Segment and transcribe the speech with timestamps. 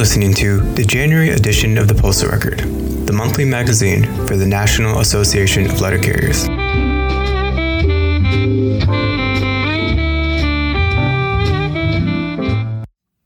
[0.00, 2.60] listening to the January edition of the Postal Record,
[3.06, 6.48] the monthly magazine for the National Association of Letter Carriers.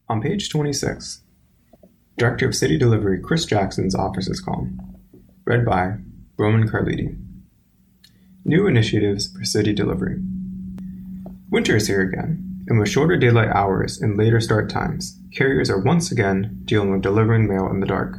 [0.08, 1.20] On page 26,
[2.18, 4.98] Director of City Delivery Chris Jackson's office is calm.
[5.45, 5.98] read by
[6.36, 7.16] Roman Carliti.
[8.45, 10.20] New initiatives for city delivery.
[11.50, 15.79] Winter is here again, and with shorter daylight hours and later start times, carriers are
[15.79, 18.17] once again dealing with delivering mail in the dark.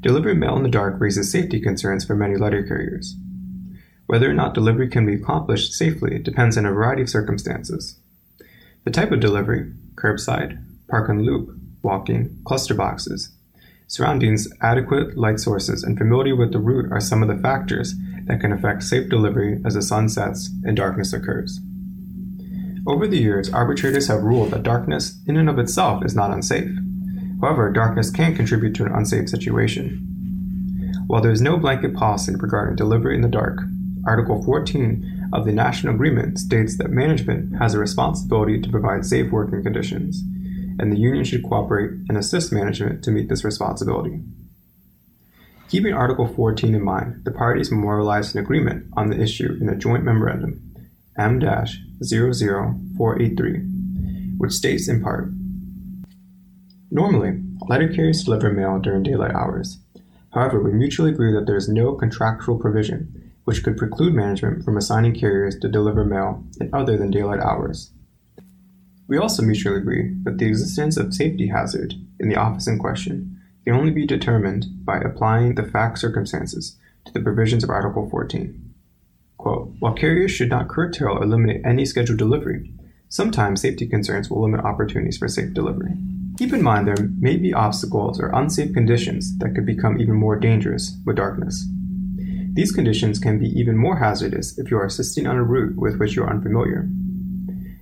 [0.00, 3.16] Delivering mail in the dark raises safety concerns for many letter carriers.
[4.06, 7.98] Whether or not delivery can be accomplished safely depends on a variety of circumstances.
[8.84, 13.30] The type of delivery, curbside, park and loop, walking, cluster boxes,
[13.86, 18.40] surroundings, adequate light sources, and familiarity with the route are some of the factors that
[18.40, 21.60] can affect safe delivery as the sun sets and darkness occurs.
[22.90, 26.76] Over the years, arbitrators have ruled that darkness in and of itself is not unsafe.
[27.40, 31.04] However, darkness can contribute to an unsafe situation.
[31.06, 33.60] While there is no blanket policy regarding delivery in the dark,
[34.04, 39.30] Article 14 of the National Agreement states that management has a responsibility to provide safe
[39.30, 40.24] working conditions,
[40.80, 44.20] and the union should cooperate and assist management to meet this responsibility.
[45.68, 49.76] Keeping Article 14 in mind, the parties memorialized an agreement on the issue in a
[49.76, 50.69] joint memorandum,
[51.20, 53.58] M 00483,
[54.38, 55.30] which states in part
[56.90, 59.80] Normally, letter carriers deliver mail during daylight hours.
[60.32, 64.78] However, we mutually agree that there is no contractual provision which could preclude management from
[64.78, 67.90] assigning carriers to deliver mail in other than daylight hours.
[69.06, 73.38] We also mutually agree that the existence of safety hazard in the office in question
[73.66, 78.69] can only be determined by applying the fact circumstances to the provisions of Article 14.
[79.80, 82.70] While carriers should not curtail or eliminate any scheduled delivery,
[83.08, 85.94] sometimes safety concerns will limit opportunities for safe delivery.
[86.36, 90.36] Keep in mind there may be obstacles or unsafe conditions that could become even more
[90.36, 91.66] dangerous with darkness.
[92.52, 95.98] These conditions can be even more hazardous if you are assisting on a route with
[95.98, 96.86] which you are unfamiliar.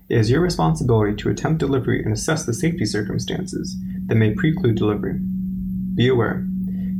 [0.08, 3.76] It is your responsibility to attempt delivery and assess the safety circumstances
[4.06, 5.18] that may preclude delivery.
[5.96, 6.46] Be aware,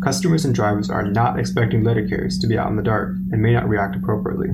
[0.02, 3.40] customers and drivers are not expecting letter carriers to be out in the dark and
[3.40, 4.50] may not react appropriately.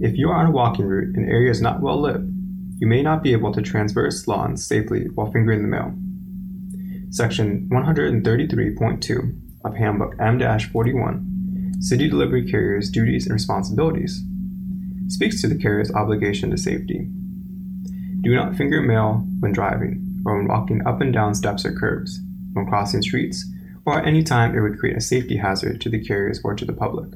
[0.00, 2.20] If you are on a walking route and area is not well lit,
[2.78, 5.94] you may not be able to traverse lawns safely while fingering the mail.
[7.10, 14.22] Section 133.2 of Handbook M 41 City Delivery Carriers' Duties and Responsibilities
[15.08, 17.08] speaks to the carrier's obligation to safety.
[18.20, 22.20] Do not finger mail when driving or when walking up and down steps or curbs
[22.54, 23.46] when crossing streets,
[23.84, 26.64] or at any time it would create a safety hazard to the carriers or to
[26.64, 27.10] the public.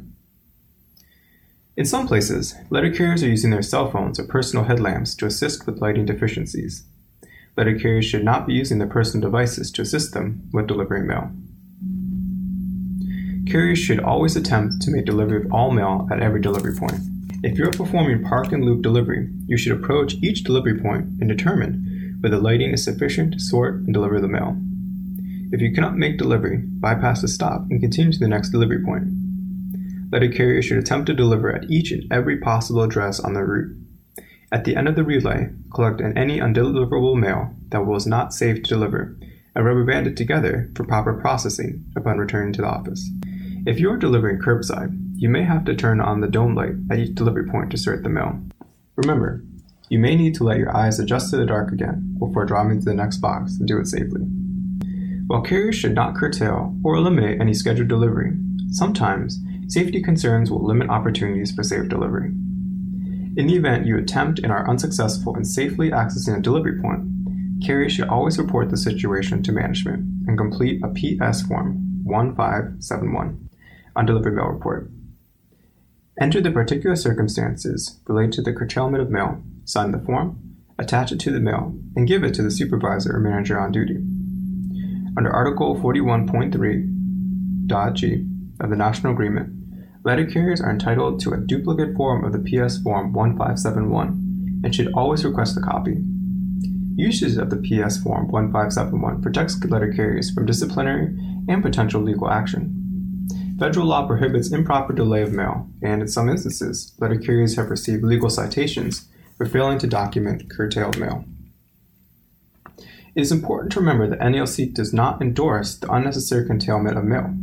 [1.78, 5.64] In some places, letter carriers are using their cell phones or personal headlamps to assist
[5.64, 6.82] with lighting deficiencies.
[7.56, 11.30] Letter carriers should not be using their personal devices to assist them with delivering mail.
[13.48, 17.00] Carriers should always attempt to make delivery of all mail at every delivery point.
[17.44, 21.28] If you are performing park and loop delivery, you should approach each delivery point and
[21.28, 24.60] determine whether lighting is sufficient to sort and deliver the mail.
[25.52, 29.27] If you cannot make delivery, bypass the stop and continue to the next delivery point.
[30.10, 33.76] Letter carrier should attempt to deliver at each and every possible address on the route.
[34.50, 38.68] At the end of the relay, collect any undeliverable mail that was not safe to
[38.68, 39.16] deliver
[39.54, 43.10] and rubber band it together for proper processing upon returning to the office.
[43.66, 46.98] If you are delivering curbside, you may have to turn on the dome light at
[46.98, 48.40] each delivery point to sort the mail.
[48.96, 49.42] Remember,
[49.90, 52.84] you may need to let your eyes adjust to the dark again before driving to
[52.84, 54.22] the next box and do it safely.
[55.26, 58.32] While carriers should not curtail or eliminate any scheduled delivery,
[58.70, 59.38] sometimes
[59.68, 62.32] safety concerns will limit opportunities for safe delivery.
[63.36, 67.08] In the event you attempt and are unsuccessful in safely accessing a delivery point,
[67.64, 73.48] carriers should always report the situation to management and complete a PS Form 1571
[73.94, 74.90] on delivery mail report.
[76.20, 81.20] Enter the particular circumstances related to the curtailment of mail, sign the form, attach it
[81.20, 83.98] to the mail, and give it to the supervisor or manager on duty.
[85.16, 88.26] Under Article 41.3.g
[88.60, 89.57] of the National Agreement,
[90.08, 94.90] letter carriers are entitled to a duplicate form of the PS Form 1571 and should
[94.94, 96.02] always request a copy.
[96.96, 101.14] Usage of the PS Form 1571 protects letter carriers from disciplinary
[101.46, 102.74] and potential legal action.
[103.58, 108.02] Federal law prohibits improper delay of mail, and in some instances, letter carriers have received
[108.02, 111.26] legal citations for failing to document curtailed mail.
[113.14, 117.34] It is important to remember that NALC does not endorse the unnecessary curtailment of mail.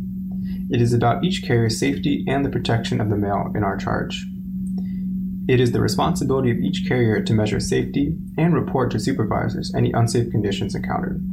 [0.68, 4.26] It is about each carrier's safety and the protection of the mail in our charge.
[5.48, 9.92] It is the responsibility of each carrier to measure safety and report to supervisors any
[9.92, 11.24] unsafe conditions encountered.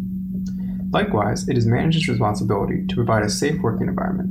[0.91, 4.29] Likewise, it is management's responsibility to provide a safe working environment.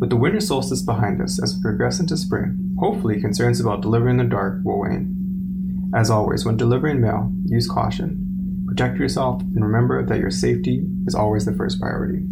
[0.00, 4.18] With the winter solstice behind us as we progress into spring, hopefully concerns about delivering
[4.18, 5.90] in the dark will wane.
[5.94, 8.64] As always, when delivering mail, use caution.
[8.66, 12.24] Protect yourself and remember that your safety is always the first priority.